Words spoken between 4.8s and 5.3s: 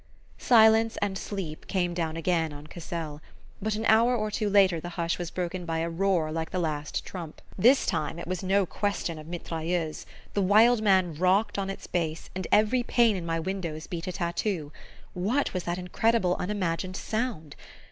hush was